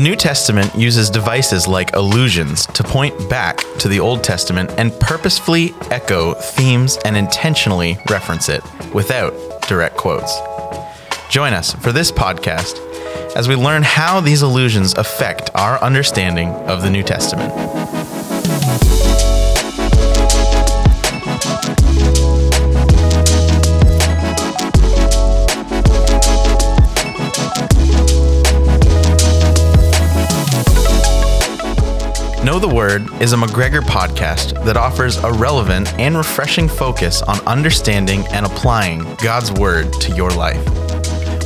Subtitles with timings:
[0.00, 4.98] The New Testament uses devices like allusions to point back to the Old Testament and
[4.98, 8.62] purposefully echo themes and intentionally reference it
[8.94, 9.34] without
[9.68, 10.34] direct quotes.
[11.28, 12.78] Join us for this podcast
[13.36, 17.52] as we learn how these allusions affect our understanding of the New Testament.
[32.42, 37.38] Know the Word is a McGregor podcast that offers a relevant and refreshing focus on
[37.46, 40.64] understanding and applying God's Word to your life.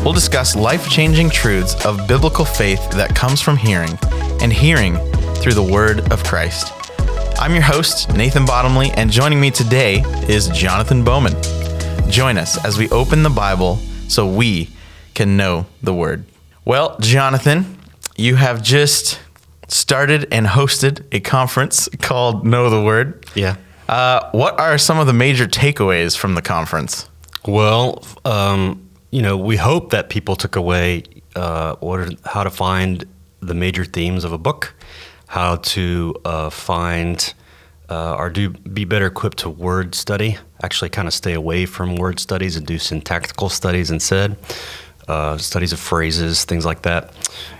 [0.04, 3.98] We'll discuss life changing truths of biblical faith that comes from hearing
[4.40, 4.94] and hearing
[5.38, 6.72] through the Word of Christ.
[7.40, 11.34] I'm your host, Nathan Bottomley, and joining me today is Jonathan Bowman.
[12.08, 14.70] Join us as we open the Bible so we
[15.12, 16.24] can know the Word.
[16.64, 17.80] Well, Jonathan,
[18.16, 19.18] you have just
[19.68, 23.26] started and hosted a conference called Know the Word.
[23.34, 23.56] Yeah.
[23.88, 27.08] Uh, what are some of the major takeaways from the conference?
[27.46, 31.04] Well, um, you know, we hope that people took away
[31.36, 33.04] uh, what are, how to find
[33.40, 34.74] the major themes of a book,
[35.26, 37.34] how to uh, find
[37.90, 40.38] uh, or do be better equipped to word study.
[40.62, 44.36] Actually, kind of stay away from word studies and do syntactical studies instead,
[45.06, 47.12] uh, studies of phrases, things like that.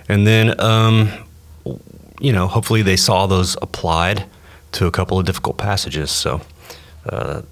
[0.09, 1.13] And then um,
[2.25, 4.25] you know, hopefully they saw those applied
[4.73, 6.11] to a couple of difficult passages.
[6.11, 6.41] So,
[7.07, 7.43] uh,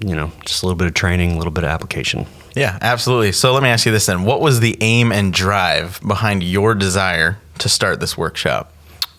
[0.00, 2.26] you know, just a little bit of training, a little bit of application.
[2.54, 3.32] Yeah, absolutely.
[3.32, 4.24] So let me ask you this then.
[4.24, 8.72] What was the aim and drive behind your desire to start this workshop?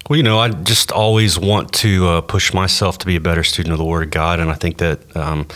[0.10, 3.44] Well, you know, I just always want to uh, push myself to be a better
[3.44, 4.40] student of the Word of God.
[4.40, 5.48] And I think that, um,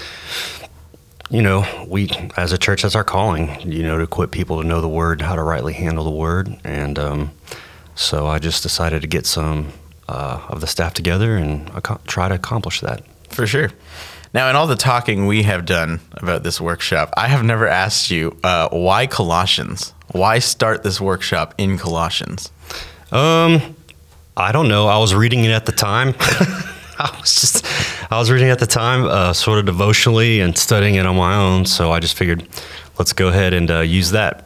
[1.30, 4.68] you know, we as a church, that's our calling, you know, to equip people to
[4.68, 6.58] know the Word, how to rightly handle the Word.
[6.64, 7.32] And, um,
[7.96, 9.74] so I just decided to get some
[10.08, 13.04] uh, of the staff together and ac- try to accomplish that.
[13.30, 13.72] For sure.
[14.34, 18.12] Now, in all the talking we have done about this workshop, I have never asked
[18.12, 19.94] you uh, why Colossians.
[20.12, 22.52] Why start this workshop in Colossians?
[23.12, 23.76] Um,
[24.38, 24.88] I don't know.
[24.88, 26.16] I was reading it at the time.
[26.20, 27.66] I was just,
[28.12, 31.16] I was reading it at the time, uh, sort of devotionally and studying it on
[31.18, 31.66] my own.
[31.66, 32.48] So I just figured,
[32.98, 34.46] let's go ahead and uh, use that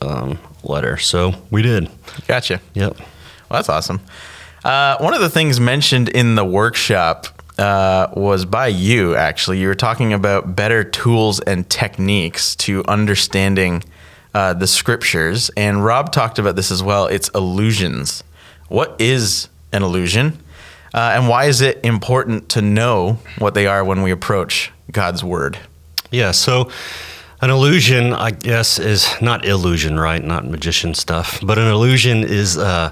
[0.00, 0.38] um,
[0.68, 0.96] letter.
[0.96, 1.90] So we did.
[2.26, 2.60] Gotcha.
[2.74, 2.98] Yep.
[2.98, 3.06] Well,
[3.50, 4.00] that's awesome.
[4.64, 7.26] Uh, one of the things mentioned in the workshop
[7.58, 9.58] uh, was by you, actually.
[9.60, 13.84] You were talking about better tools and techniques to understanding
[14.32, 15.50] uh, the scriptures.
[15.56, 17.06] And Rob talked about this as well.
[17.06, 18.24] It's allusions.
[18.68, 20.38] What is an allusion?
[20.92, 25.22] Uh, and why is it important to know what they are when we approach God's
[25.22, 25.58] word?
[26.10, 26.30] Yeah.
[26.30, 26.70] So,
[27.44, 30.24] an allusion, I guess, is not illusion, right?
[30.24, 31.40] Not magician stuff.
[31.42, 32.90] But an allusion is, uh,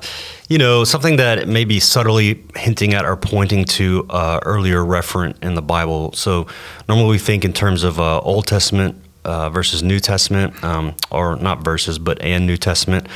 [0.51, 5.43] you know, something that may be subtly hinting at or pointing to uh, earlier referent
[5.43, 6.13] in the Bible.
[6.13, 6.49] So
[6.87, 11.37] normally we think in terms of uh, Old Testament uh, versus New Testament, um, or
[11.37, 13.07] not verses, but and New Testament.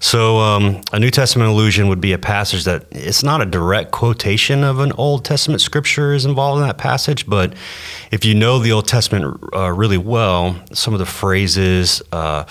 [0.00, 3.90] So, um, a New Testament allusion would be a passage that it's not a direct
[3.90, 7.52] quotation of an Old Testament scripture is involved in that passage, but
[8.12, 12.44] if you know the Old Testament uh, really well, some of the phrases, uh,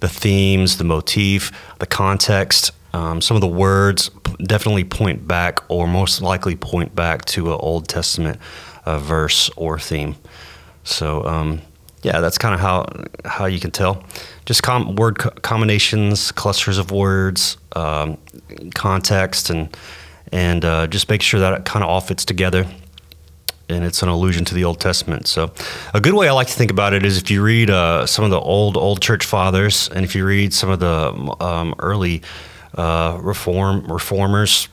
[0.00, 4.10] the themes, the motif, the context, um, some of the words
[4.42, 8.38] definitely point back, or most likely point back to an Old Testament
[8.86, 10.16] uh, verse or theme.
[10.84, 11.60] So, um,
[12.04, 12.86] yeah, that's kind of how
[13.24, 14.04] how you can tell.
[14.44, 18.18] Just com- word co- combinations, clusters of words, um,
[18.74, 19.74] context, and
[20.30, 22.66] and uh, just make sure that it kind of all fits together.
[23.70, 25.26] And it's an allusion to the Old Testament.
[25.26, 25.50] So,
[25.94, 28.22] a good way I like to think about it is if you read uh, some
[28.22, 32.20] of the old old church fathers, and if you read some of the um, early
[32.74, 34.68] uh, reform reformers,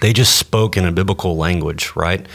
[0.00, 2.26] they just spoke in a biblical language, right?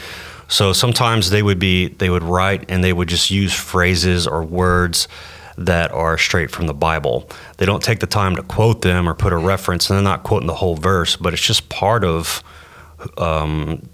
[0.48, 4.44] So sometimes they would be they would write and they would just use phrases or
[4.44, 5.08] words
[5.58, 7.28] that are straight from the Bible.
[7.56, 10.22] They don't take the time to quote them or put a reference, and they're not
[10.22, 12.42] quoting the whole verse, but it's just part of
[13.16, 13.88] um,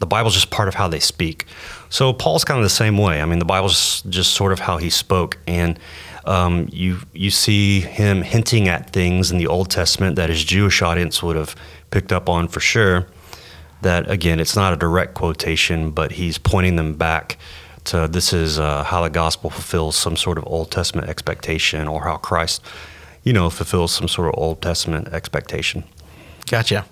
[0.00, 1.46] the Bible's just part of how they speak.
[1.88, 3.22] So Paul's kind of the same way.
[3.22, 5.78] I mean, the Bible's just sort of how he spoke, and
[6.24, 10.82] um, you you see him hinting at things in the Old Testament that his Jewish
[10.82, 11.54] audience would have
[11.90, 13.06] picked up on for sure
[13.82, 17.38] that again, it's not a direct quotation, but he's pointing them back
[17.84, 22.04] to this is uh, how the gospel fulfills some sort of Old Testament expectation, or
[22.04, 22.62] how Christ,
[23.22, 25.84] you know, fulfills some sort of Old Testament expectation.
[26.50, 26.84] Gotcha.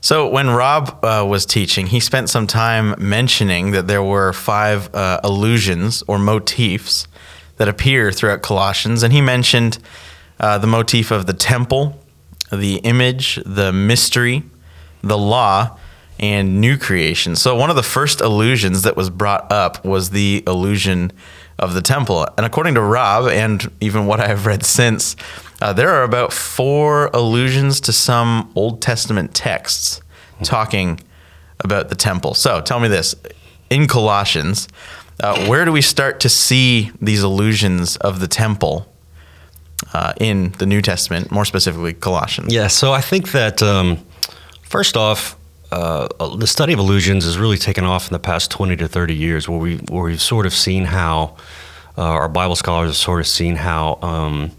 [0.00, 4.92] So when Rob uh, was teaching, he spent some time mentioning that there were five
[4.94, 7.06] uh, allusions or motifs
[7.56, 9.78] that appear throughout Colossians, and he mentioned
[10.40, 12.00] uh, the motif of the temple,
[12.50, 14.42] the image, the mystery,
[15.02, 15.78] the law,
[16.22, 17.34] and new creation.
[17.34, 21.12] So, one of the first allusions that was brought up was the allusion
[21.58, 22.26] of the temple.
[22.38, 25.16] And according to Rob, and even what I have read since,
[25.60, 30.00] uh, there are about four allusions to some Old Testament texts
[30.44, 31.00] talking
[31.60, 32.34] about the temple.
[32.34, 33.16] So, tell me this
[33.68, 34.68] in Colossians,
[35.20, 38.86] uh, where do we start to see these allusions of the temple
[39.92, 42.54] uh, in the New Testament, more specifically Colossians?
[42.54, 43.98] Yeah, so I think that um,
[44.62, 45.36] first off,
[45.72, 49.14] uh, the study of allusions has really taken off in the past 20 to 30
[49.14, 51.36] years, where we where we've sort of seen how
[51.96, 54.50] uh, our Bible scholars have sort of seen how um,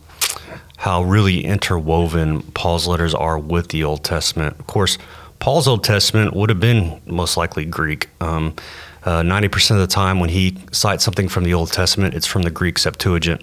[0.77, 4.59] how really interwoven Paul's letters are with the Old Testament.
[4.59, 4.97] Of course,
[5.37, 8.09] Paul's Old Testament would have been most likely Greek.
[8.19, 8.55] Um,
[9.03, 12.41] uh, 90% of the time, when he cites something from the Old Testament, it's from
[12.43, 13.41] the Greek Septuagint.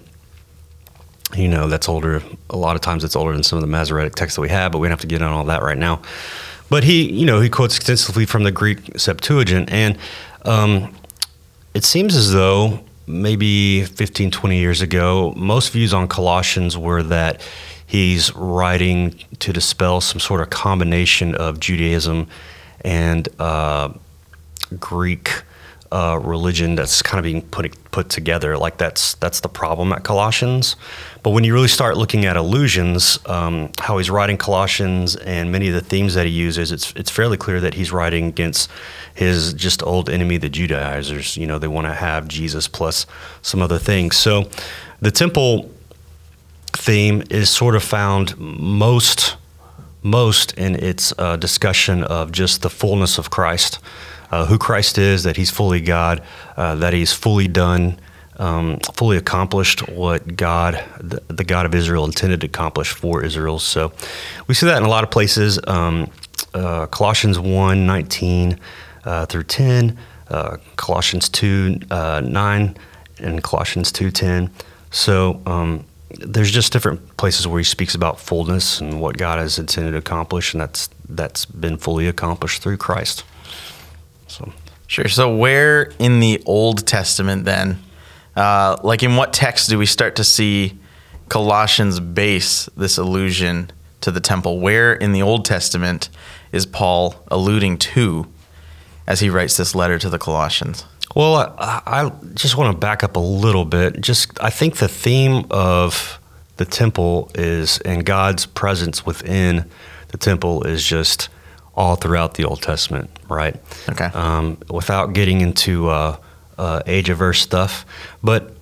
[1.35, 2.21] You know, that's older.
[2.49, 4.71] A lot of times it's older than some of the Masoretic texts that we have,
[4.71, 6.01] but we don't have to get on all that right now.
[6.71, 9.97] But he, you know, he quotes extensively from the Greek Septuagint, and
[10.45, 10.95] um,
[11.73, 17.45] it seems as though maybe 15, 20 years ago, most views on Colossians were that
[17.85, 22.29] he's writing to dispel some sort of combination of Judaism
[22.85, 23.89] and uh,
[24.79, 25.43] Greek
[25.91, 28.57] uh, religion that's kind of being put put together.
[28.57, 30.75] Like that's that's the problem at Colossians.
[31.23, 35.67] But when you really start looking at allusions, um, how he's writing Colossians and many
[35.67, 38.69] of the themes that he uses, it's it's fairly clear that he's writing against
[39.13, 41.35] his just old enemy, the Judaizers.
[41.35, 43.05] You know, they want to have Jesus plus
[43.41, 44.15] some other things.
[44.15, 44.49] So
[45.01, 45.69] the temple
[46.73, 49.35] theme is sort of found most
[50.03, 53.79] most in its uh, discussion of just the fullness of Christ
[54.31, 56.23] uh, who Christ is, that He's fully God,
[56.57, 57.99] uh, that He's fully done,
[58.37, 63.59] um, fully accomplished what God, the, the, God of Israel, intended to accomplish for Israel.
[63.59, 63.91] So
[64.47, 65.59] we see that in a lot of places.
[65.67, 66.09] Um,
[66.53, 68.59] uh, Colossians 1 19
[69.05, 69.97] uh, through 10,
[70.29, 72.77] uh, Colossians 2 uh, 9,
[73.19, 74.49] and Colossians 2 10.
[74.91, 75.85] So, um,
[76.19, 79.97] there's just different places where he speaks about fullness and what God has intended to
[79.97, 83.23] accomplish, and that's that's been fully accomplished through Christ.
[84.91, 85.07] Sure.
[85.07, 87.81] So where in the Old Testament then,
[88.35, 90.77] uh, like in what text do we start to see
[91.29, 93.71] Colossians base this allusion
[94.01, 94.59] to the temple?
[94.59, 96.09] Where in the Old Testament
[96.51, 98.27] is Paul alluding to
[99.07, 100.83] as he writes this letter to the Colossians?
[101.15, 104.01] Well, I, I just want to back up a little bit.
[104.01, 106.19] Just I think the theme of
[106.57, 109.69] the temple is and God's presence within
[110.09, 111.29] the temple is just
[111.75, 113.55] all throughout the Old Testament, right?
[113.89, 114.05] Okay.
[114.05, 116.17] Um, without getting into uh,
[116.57, 117.85] uh, age averse stuff,
[118.21, 118.53] but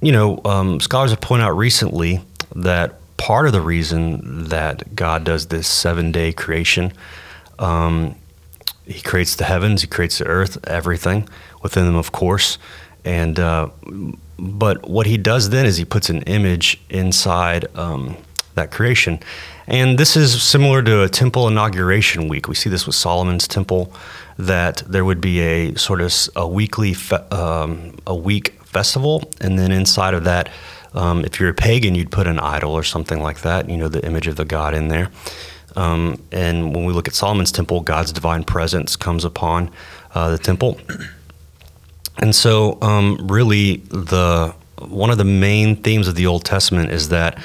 [0.00, 2.20] you know, um, scholars have pointed out recently
[2.54, 6.92] that part of the reason that God does this seven day creation,
[7.58, 8.14] um,
[8.86, 11.28] He creates the heavens, He creates the earth, everything
[11.62, 12.58] within them, of course,
[13.04, 13.68] and uh,
[14.38, 18.16] but what He does then is He puts an image inside um,
[18.54, 19.20] that creation.
[19.68, 22.46] And this is similar to a temple inauguration week.
[22.48, 23.92] We see this with Solomon's temple,
[24.38, 29.58] that there would be a sort of a weekly, fe- um, a week festival, and
[29.58, 30.50] then inside of that,
[30.94, 33.68] um, if you're a pagan, you'd put an idol or something like that.
[33.68, 35.10] You know, the image of the god in there.
[35.74, 39.70] Um, and when we look at Solomon's temple, God's divine presence comes upon
[40.14, 40.80] uh, the temple.
[42.18, 47.10] And so, um, really, the one of the main themes of the Old Testament is
[47.10, 47.38] that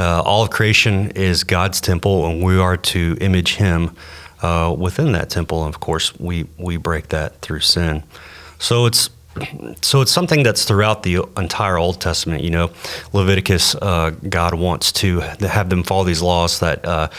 [0.00, 3.94] uh, all of creation is God's temple, and we are to image Him
[4.40, 5.64] uh, within that temple.
[5.64, 8.02] And of course, we we break that through sin.
[8.58, 9.10] So it's
[9.82, 12.42] so it's something that's throughout the entire Old Testament.
[12.42, 12.70] You know,
[13.12, 17.10] Leviticus, uh, God wants to have them follow these laws that uh,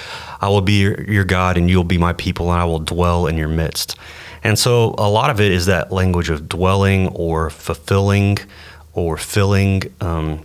[0.41, 3.27] I will be your, your, God and you'll be my people, and I will dwell
[3.27, 3.95] in your midst.
[4.43, 8.39] And so a lot of it is that language of dwelling or fulfilling
[8.93, 9.83] or filling.
[10.01, 10.41] Um,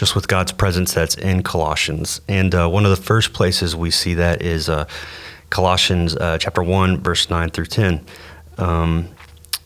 [0.00, 2.22] just with God's presence that's in Colossians.
[2.26, 4.86] And uh, one of the first places we see that is uh,
[5.50, 8.00] Colossians uh, chapter 1, verse 9 through 10.
[8.56, 9.10] Um,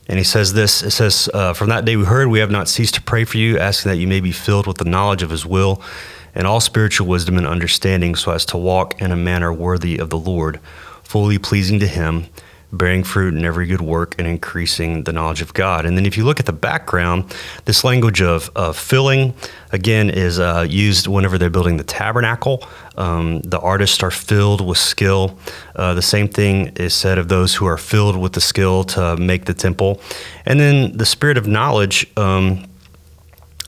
[0.08, 2.68] and he says this it says, uh, From that day we heard, we have not
[2.68, 5.30] ceased to pray for you, asking that you may be filled with the knowledge of
[5.30, 5.80] his will
[6.34, 10.10] and all spiritual wisdom and understanding, so as to walk in a manner worthy of
[10.10, 10.58] the Lord,
[11.04, 12.26] fully pleasing to him
[12.76, 15.86] bearing fruit in every good work and increasing the knowledge of God.
[15.86, 19.34] And then if you look at the background, this language of, of filling,
[19.72, 22.66] again, is uh, used whenever they're building the tabernacle.
[22.96, 25.38] Um, the artists are filled with skill.
[25.74, 29.16] Uh, the same thing is said of those who are filled with the skill to
[29.16, 30.00] make the temple.
[30.46, 32.06] And then the spirit of knowledge.
[32.16, 32.66] Um,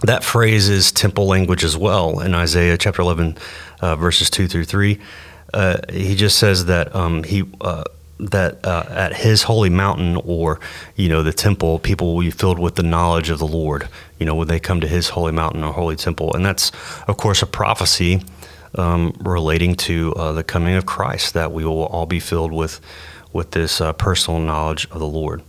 [0.03, 3.39] that phrase is temple language as well in Isaiah chapter 11,
[3.81, 5.01] uh, verses 2 through 3.
[5.55, 7.85] uh, he just says that um, he uh,
[8.19, 10.61] that uh, at his holy mountain or
[10.97, 13.89] you know the temple, people will be filled with the knowledge of the Lord.
[14.19, 16.73] You know when they come to his holy mountain or holy temple, and that's
[17.07, 18.23] of course a prophecy
[18.77, 22.81] um, relating to uh, the coming of Christ that we will all be filled with
[23.33, 25.43] with this uh, personal knowledge of the Lord.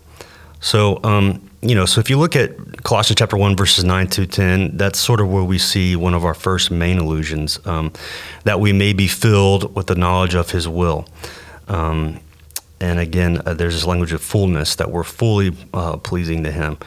[0.59, 4.25] So, um, you know, so if you look at Colossians chapter 1, verses 9 to
[4.25, 7.91] 10, that's sort of where we see one of our first main allusions um,
[8.43, 11.07] that we may be filled with the knowledge of his will.
[11.67, 12.19] Um,
[12.79, 16.77] and again, uh, there's this language of fullness that we're fully uh, pleasing to him.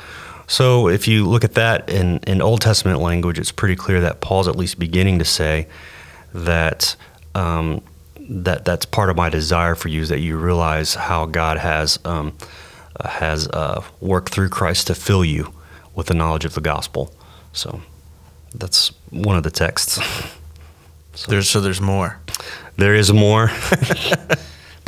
[0.47, 4.21] So if you look at that in, in Old Testament language, it's pretty clear that
[4.21, 5.69] Paul's at least beginning to say
[6.35, 6.97] that
[7.35, 7.83] um,
[8.19, 11.99] that that's part of my desire for you is that you realize how God has
[12.05, 12.37] um,
[13.05, 15.53] has uh, worked through Christ to fill you
[15.95, 17.15] with the knowledge of the gospel.
[17.53, 17.81] So
[18.55, 20.01] that's one of the texts.
[21.15, 22.21] so there's so there's more.
[22.77, 23.51] There is more.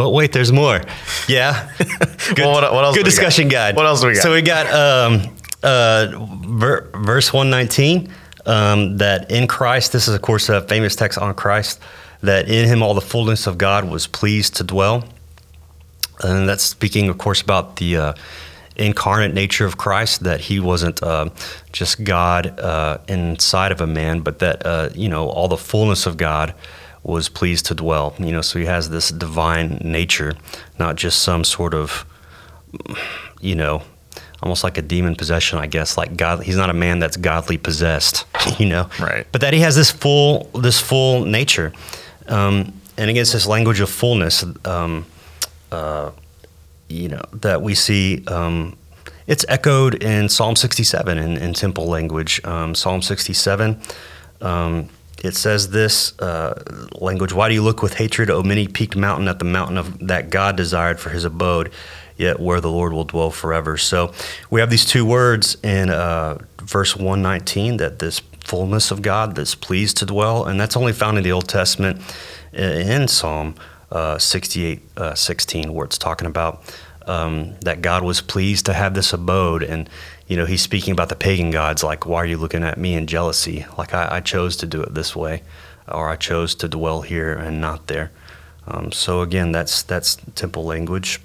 [0.03, 0.81] but wait, there's more.
[1.29, 1.71] Yeah.
[1.79, 2.97] Good, well, what, what, else?
[2.97, 3.77] Good discussion guide.
[3.77, 4.23] What else do we got?
[4.23, 6.09] So we got um, uh,
[6.47, 8.13] ver- verse one nineteen.
[8.45, 11.81] Um, that in Christ, this is of course a famous text on Christ,
[12.23, 15.05] that in him all the fullness of God was pleased to dwell
[16.23, 18.13] and that's speaking, of course, about the uh,
[18.77, 20.25] incarnate nature of Christ.
[20.25, 21.31] That he wasn't uh,
[21.73, 26.07] just God uh, inside of a man, but that uh, you know all the fullness
[26.07, 26.55] of God
[27.03, 28.15] was pleased to dwell.
[28.19, 30.35] You know, so he has this divine nature,
[30.79, 32.05] not just some sort of,
[33.41, 33.83] you know,
[34.43, 35.97] almost like a demon possession, I guess.
[35.97, 38.27] Like God, he's not a man that's godly possessed,
[38.59, 38.89] you know.
[39.01, 39.27] Right.
[39.33, 41.73] But that he has this full, this full nature,
[42.29, 44.45] um, and against this language of fullness.
[44.65, 45.07] Um,
[45.71, 46.11] uh,
[46.89, 48.77] you know that we see um,
[49.27, 52.45] it's echoed in Psalm 67 in, in temple language.
[52.45, 53.81] Um, Psalm 67,
[54.41, 54.89] um,
[55.23, 56.63] it says this uh,
[57.01, 60.07] language: "Why do you look with hatred, O many peaked mountain, at the mountain of
[60.07, 61.71] that God desired for His abode,
[62.17, 64.13] yet where the Lord will dwell forever?" So
[64.51, 69.55] we have these two words in uh, verse 119 that this fullness of God that's
[69.55, 72.01] pleased to dwell, and that's only found in the Old Testament
[72.53, 73.55] in Psalm
[73.93, 76.63] uh, 68, uh, 16, where it's talking about
[77.07, 79.63] um, that God was pleased to have this abode.
[79.63, 79.89] And,
[80.27, 82.95] you know, he's speaking about the pagan gods, like, why are you looking at me
[82.95, 83.67] in jealousy?
[83.77, 85.43] Like, I, I chose to do it this way,
[85.89, 88.11] or I chose to dwell here and not there.
[88.67, 91.21] Um, so, again, that's, that's temple language.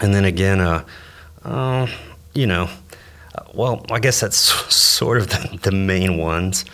[0.00, 0.84] And then again, uh,
[1.44, 1.86] uh
[2.32, 2.70] you know,
[3.52, 4.36] well, I guess that's
[4.74, 6.64] sort of the, the main ones.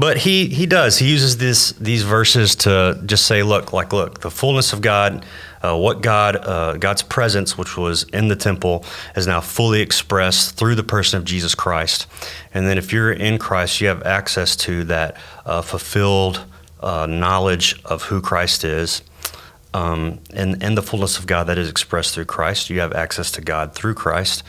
[0.00, 0.96] But he he does.
[0.96, 5.26] He uses this these verses to just say, look, like look, the fullness of God,
[5.62, 8.82] uh, what God uh, God's presence, which was in the temple,
[9.14, 12.06] is now fully expressed through the person of Jesus Christ.
[12.54, 16.46] And then if you're in Christ, you have access to that uh, fulfilled
[16.80, 19.02] uh, knowledge of who Christ is.
[19.74, 22.70] Um, and, and the fullness of God that is expressed through Christ.
[22.70, 24.42] You have access to God through Christ.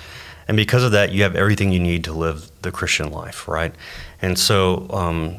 [0.51, 3.73] And because of that, you have everything you need to live the Christian life, right?
[4.21, 5.37] And so um,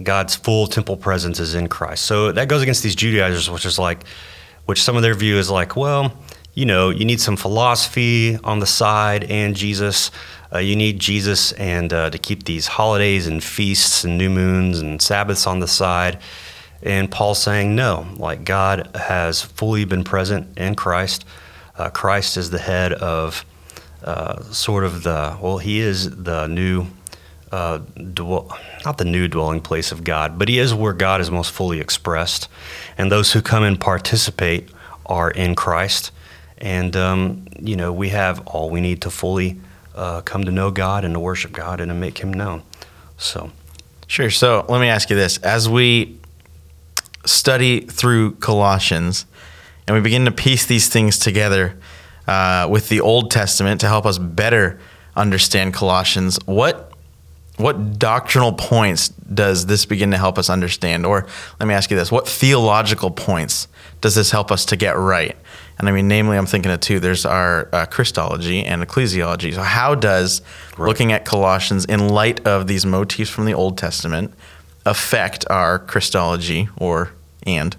[0.00, 2.04] God's full temple presence is in Christ.
[2.04, 4.04] So that goes against these Judaizers, which is like,
[4.66, 6.12] which some of their view is like, well,
[6.52, 10.12] you know, you need some philosophy on the side and Jesus.
[10.52, 14.78] Uh, you need Jesus and uh, to keep these holidays and feasts and new moons
[14.78, 16.20] and Sabbaths on the side.
[16.80, 21.24] And Paul's saying, no, like God has fully been present in Christ.
[21.76, 23.44] Uh, Christ is the head of
[24.04, 26.86] uh, sort of the, well, he is the new
[27.54, 27.78] uh,
[28.12, 31.52] dwell, not the new dwelling place of God, but He is where God is most
[31.52, 32.48] fully expressed.
[32.98, 34.70] And those who come and participate
[35.06, 36.10] are in Christ.
[36.58, 39.60] And, um, you know, we have all we need to fully
[39.94, 42.64] uh, come to know God and to worship God and to make Him known.
[43.18, 43.52] So,
[44.08, 44.30] sure.
[44.30, 45.38] So, let me ask you this.
[45.38, 46.18] As we
[47.24, 49.26] study through Colossians
[49.86, 51.78] and we begin to piece these things together
[52.26, 54.78] uh, with the Old Testament to help us better
[55.16, 56.90] understand Colossians, what
[57.56, 61.06] what doctrinal points does this begin to help us understand?
[61.06, 61.26] Or
[61.60, 63.68] let me ask you this what theological points
[64.00, 65.36] does this help us to get right?
[65.78, 67.00] And I mean, namely, I'm thinking of two.
[67.00, 69.54] There's our uh, Christology and ecclesiology.
[69.54, 70.40] So, how does
[70.78, 70.86] right.
[70.86, 74.32] looking at Colossians in light of these motifs from the Old Testament
[74.86, 77.10] affect our Christology or
[77.44, 77.76] and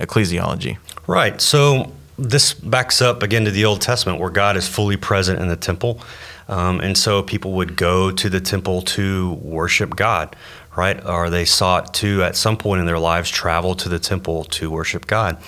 [0.00, 0.78] ecclesiology?
[1.06, 1.38] Right.
[1.40, 5.48] So, this backs up again to the Old Testament where God is fully present in
[5.48, 6.00] the temple.
[6.48, 10.36] Um, and so people would go to the temple to worship God,
[10.76, 11.04] right?
[11.04, 14.70] Or they sought to, at some point in their lives, travel to the temple to
[14.70, 15.38] worship God.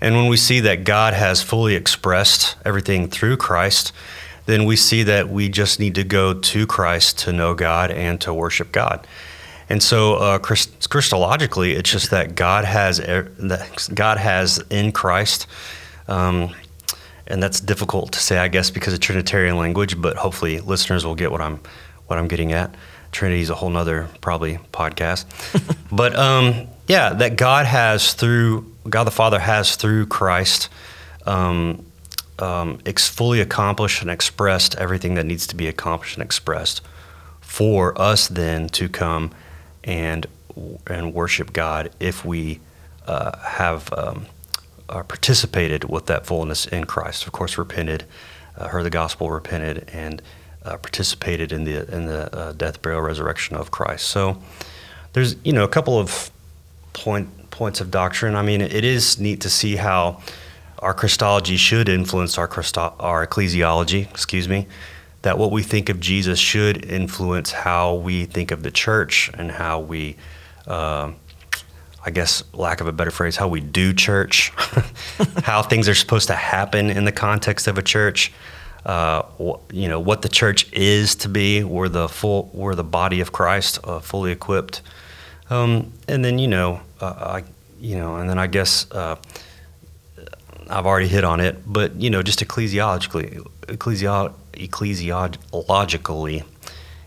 [0.00, 3.92] And when we see that God has fully expressed everything through Christ,
[4.44, 8.20] then we see that we just need to go to Christ to know God and
[8.20, 9.06] to worship God.
[9.68, 14.92] And so, uh, Christ- Christologically, it's just that God has er- that God has in
[14.92, 15.48] Christ,
[16.08, 16.54] um,
[17.26, 20.00] and that's difficult to say, I guess, because of Trinitarian language.
[20.00, 21.60] But hopefully, listeners will get what I'm
[22.06, 22.74] what I'm getting at.
[23.12, 25.24] Trinity is a whole nother probably podcast,
[25.92, 30.68] but um, yeah, that God has through God the Father has through Christ.
[31.24, 31.84] Um,
[32.38, 36.82] um, ex- fully accomplished and expressed everything that needs to be accomplished and expressed
[37.40, 39.30] for us then to come
[39.84, 40.26] and
[40.86, 42.60] and worship God if we
[43.06, 44.26] uh, have um,
[44.88, 47.26] uh, participated with that fullness in Christ.
[47.26, 48.04] Of course, repented,
[48.56, 50.22] uh, heard the gospel, repented, and
[50.64, 54.06] uh, participated in the in the uh, death, burial, resurrection of Christ.
[54.08, 54.42] So
[55.12, 56.30] there's you know a couple of
[56.92, 58.34] point points of doctrine.
[58.34, 60.20] I mean, it is neat to see how
[60.80, 64.10] our Christology should influence our Christo- our ecclesiology.
[64.10, 64.66] Excuse me.
[65.22, 69.50] That what we think of Jesus should influence how we think of the church and
[69.52, 70.16] how we,
[70.68, 71.12] uh,
[72.06, 74.52] I guess, lack of a better phrase, how we do church,
[75.42, 78.32] how things are supposed to happen in the context of a church.
[78.84, 79.22] Uh,
[79.72, 81.64] you know what the church is to be.
[81.64, 84.82] We're the full, we're the body of Christ, uh, fully equipped.
[85.50, 87.42] Um, and then you know, uh, I,
[87.80, 89.16] you know, and then I guess uh,
[90.70, 96.44] I've already hit on it, but you know, just ecclesiologically, ecclesio- ecclesiologically,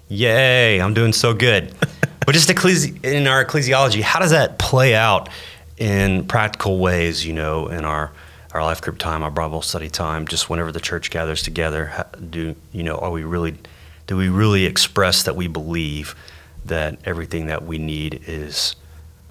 [0.09, 1.73] yay, I'm doing so good.
[2.29, 5.29] but just ecclesi- in our ecclesiology, how does that play out
[5.77, 7.25] in practical ways?
[7.25, 8.11] You know, in our
[8.53, 12.55] our life group time, our Bible study time, just whenever the church gathers together, do
[12.71, 12.97] you know?
[12.97, 13.55] Are we really?
[14.05, 16.13] Do we really express that we believe
[16.65, 18.75] that everything that we need is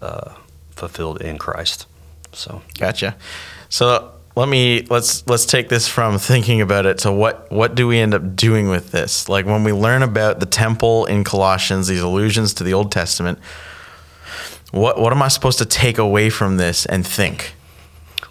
[0.03, 0.35] uh,
[0.71, 1.87] fulfilled in Christ?
[2.33, 3.15] So Gotcha.
[3.69, 7.89] So let me let's let's take this from thinking about it to what what do
[7.89, 9.29] we end up doing with this?
[9.29, 13.41] Like when we learn about the temple in Colossians, these allusions to the Old Testament,
[14.71, 17.55] what what am I supposed to take away from this and think?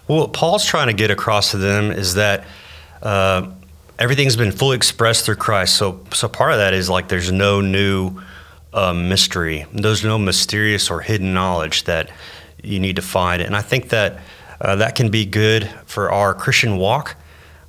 [0.06, 2.46] Well, what Paul's trying to get across to them is that
[3.02, 3.50] uh,
[3.98, 5.76] everything's been fully expressed through Christ.
[5.76, 8.18] So, so part of that is like there's no new
[8.72, 9.66] uh, mystery.
[9.74, 12.10] There's no mysterious or hidden knowledge that
[12.62, 13.42] you need to find.
[13.42, 14.20] And I think that
[14.60, 17.16] uh, that can be good for our Christian walk.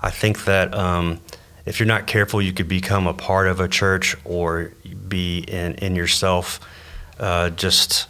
[0.02, 1.19] I think that um,
[1.65, 4.71] if you're not careful, you could become a part of a church or
[5.08, 6.60] be in, in yourself
[7.19, 8.08] uh, just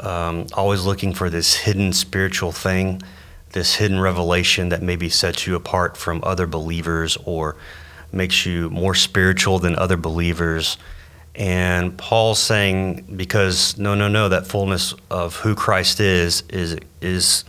[0.00, 3.02] um, always looking for this hidden spiritual thing,
[3.52, 7.56] this hidden revelation that maybe sets you apart from other believers or
[8.12, 10.78] makes you more spiritual than other believers.
[11.34, 17.44] And Paul's saying, because no, no, no, that fullness of who Christ is is is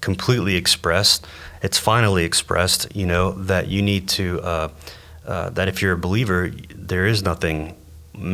[0.00, 1.26] completely expressed.
[1.62, 2.94] It's finally expressed.
[2.96, 4.68] You know that you need to uh,
[5.26, 7.76] uh, that if you're a believer, there is nothing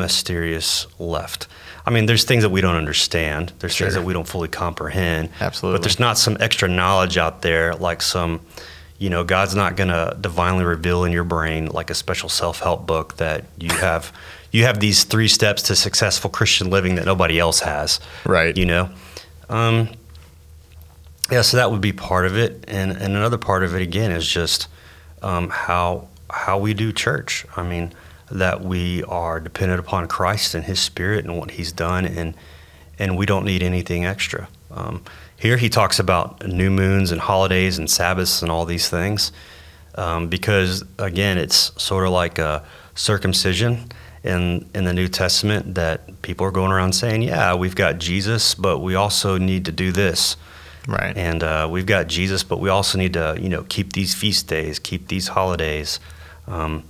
[0.01, 1.47] mysterious left.
[1.85, 3.53] I mean, there's things that we don't understand.
[3.61, 3.87] There's Sure.
[3.87, 5.29] things that we don't fully comprehend.
[5.41, 5.79] Absolutely.
[5.79, 8.41] But there's not some extra knowledge out there, like some,
[8.99, 12.87] you know, God's not going to divinely reveal in your brain like a special self-help
[12.87, 14.13] book that you have.
[14.51, 18.01] you have these three steps to successful Christian living that nobody else has.
[18.25, 18.57] Right.
[18.57, 18.91] You know.
[19.49, 19.91] Um,
[21.31, 24.13] yeah, so that would be part of it, and and another part of it again
[24.13, 24.69] is just
[25.23, 27.45] um, how how we do church.
[27.57, 27.93] I mean,
[28.31, 32.35] that we are dependent upon Christ and His Spirit and what He's done, and
[32.99, 34.49] and we don't need anything extra.
[34.71, 35.03] Um,
[35.37, 39.33] here he talks about new moons and holidays and Sabbaths and all these things,
[39.97, 43.91] um, because again, it's sort of like a circumcision
[44.23, 48.55] in in the New Testament that people are going around saying, "Yeah, we've got Jesus,
[48.55, 50.37] but we also need to do this."
[50.87, 51.17] Right.
[51.17, 54.47] and uh, we've got Jesus, but we also need to, you know, keep these feast
[54.47, 55.99] days, keep these holidays,
[56.47, 56.85] um,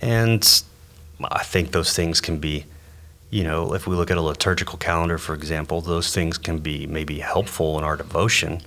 [0.00, 0.62] and
[1.24, 2.66] I think those things can be,
[3.30, 6.86] you know, if we look at a liturgical calendar, for example, those things can be
[6.86, 8.60] maybe helpful in our devotion,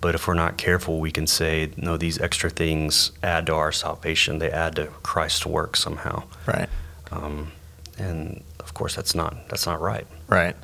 [0.00, 3.72] but if we're not careful, we can say, no, these extra things add to our
[3.72, 4.38] salvation.
[4.38, 6.68] They add to Christ's work somehow, right.
[7.10, 7.50] um,
[7.98, 10.06] and of course, that's not that's not right.
[10.28, 10.54] Right.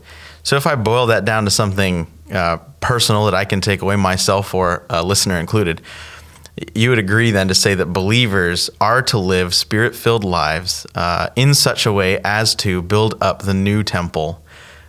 [0.42, 3.96] So if I boil that down to something uh, personal that I can take away
[3.96, 5.80] myself or a listener included,
[6.74, 11.28] you would agree then to say that believers are to live spirit filled lives uh,
[11.36, 14.42] in such a way as to build up the new temple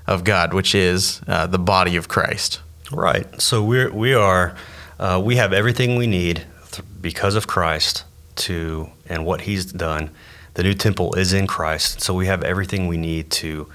[0.07, 2.61] of God, which is uh, the body of Christ.
[2.91, 3.41] Right.
[3.41, 4.55] So we're we are
[4.99, 8.03] uh, we have everything we need th- because of Christ
[8.35, 10.11] to and what He's done.
[10.53, 13.67] The new temple is in Christ, so we have everything we need to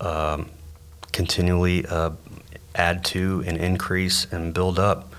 [0.00, 0.50] um,
[1.12, 2.10] continually uh,
[2.74, 5.14] add to and increase and build up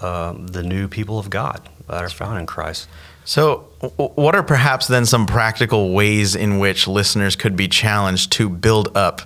[0.00, 2.88] uh, the new people of God that are found in Christ.
[3.24, 8.48] So, what are perhaps then some practical ways in which listeners could be challenged to
[8.48, 9.22] build up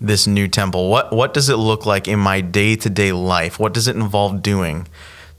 [0.00, 0.88] this new temple?
[0.88, 3.58] What what does it look like in my day to day life?
[3.58, 4.88] What does it involve doing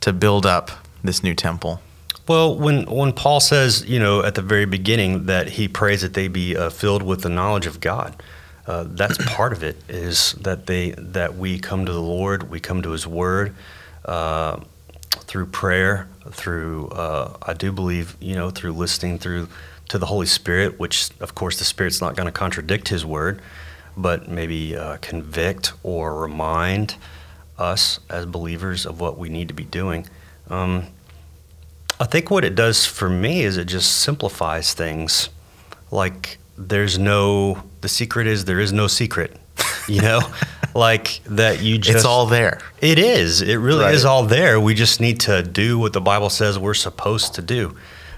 [0.01, 0.69] to build up
[1.03, 1.81] this new temple?
[2.27, 6.13] Well, when when Paul says, you know, at the very beginning that he prays that
[6.13, 8.21] they be uh, filled with the knowledge of God,
[8.67, 9.77] uh, that's part of it.
[9.87, 13.55] Is that they that we come to the Lord, we come to His Word
[14.05, 14.59] uh,
[15.11, 19.47] through prayer, through uh, I do believe, you know, through listening through
[19.89, 23.41] to the Holy Spirit, which of course the Spirit's not going to contradict His Word,
[23.95, 26.95] but maybe uh, convict or remind
[27.57, 30.07] us as believers of what we need to be doing.
[30.49, 30.87] Um,
[31.99, 35.29] I think what it does for me is it just simplifies things.
[35.91, 39.35] Like there's no the secret is there is no secret.
[39.87, 40.21] You know?
[40.75, 42.59] like that you just It's all there.
[42.81, 43.41] It is.
[43.41, 43.93] It really Right.
[43.93, 44.59] is all there.
[44.59, 47.75] We just need to do what the Bible says we're supposed to do,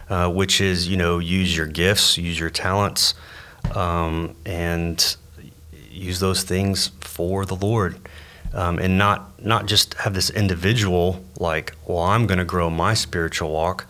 [0.09, 3.13] uh, which is, you know, use your gifts, use your talents,
[3.73, 5.17] um, and
[5.91, 7.97] use those things for the Lord,
[8.53, 12.93] um, and not not just have this individual like, well, I'm going to grow my
[12.93, 13.85] spiritual walk,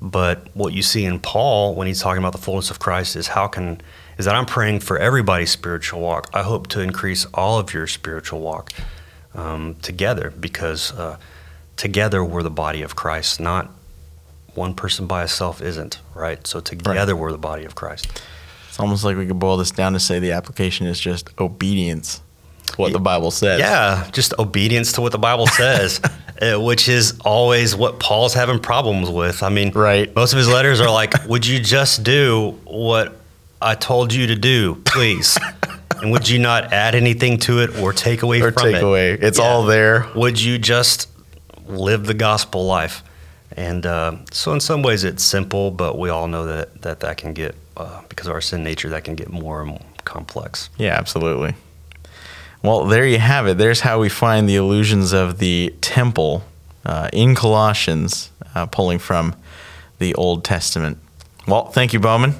[0.00, 3.28] but what you see in Paul when he's talking about the fullness of Christ is
[3.28, 3.80] how can
[4.18, 6.30] is that I'm praying for everybody's spiritual walk.
[6.32, 8.72] I hope to increase all of your spiritual walk
[9.34, 11.18] um, together because uh,
[11.76, 13.70] together we're the body of Christ, not
[14.54, 16.46] one person by itself isn't, right?
[16.46, 18.22] So together we're the body of Christ.
[18.68, 22.20] It's almost like we could boil this down to say the application is just obedience
[22.66, 23.60] to what the Bible says.
[23.60, 26.00] Yeah, just obedience to what the Bible says,
[26.42, 29.42] uh, which is always what Paul's having problems with.
[29.42, 30.14] I mean, Right.
[30.14, 33.16] most of his letters are like, Would you just do what
[33.62, 35.38] I told you to do, please?
[36.02, 38.82] and would you not add anything to it or take away Or from take it?
[38.82, 39.12] away.
[39.12, 39.44] It's Yeah.
[39.44, 40.06] all there.
[40.14, 41.08] would you just
[41.66, 43.02] live the gospel life?
[43.56, 47.16] And uh, so, in some ways, it's simple, but we all know that that, that
[47.18, 50.70] can get, uh, because of our sin nature, that can get more and more complex.
[50.76, 51.54] Yeah, absolutely.
[52.64, 53.58] Well, there you have it.
[53.58, 56.42] There's how we find the allusions of the temple
[56.86, 59.36] uh, in Colossians, uh, pulling from
[59.98, 60.96] the Old Testament.
[61.46, 62.34] Well, thank you, Bowman.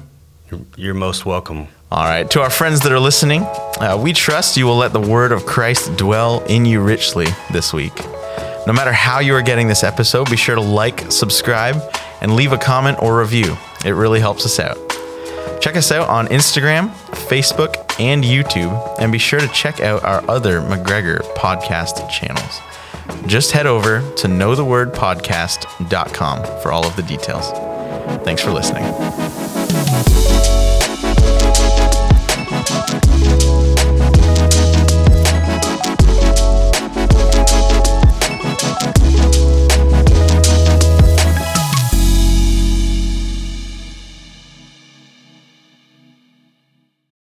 [0.49, 1.67] You're, you're most welcome.
[1.91, 2.27] All right.
[2.31, 5.45] To our friends that are listening, uh, we trust you will let the word of
[5.45, 7.95] Christ dwell in you richly this week.
[8.65, 11.75] No matter how you are getting this episode, be sure to like, subscribe,
[12.21, 13.55] and leave a comment or review.
[13.85, 14.84] It really helps us out.
[15.65, 16.89] Check us out on Instagram,
[17.27, 22.61] Facebook, and YouTube, and be sure to check out our other McGregor podcast channels.
[23.25, 27.49] Just head over to knowthewordpodcast.com for all of the details.
[28.23, 28.83] Thanks for listening.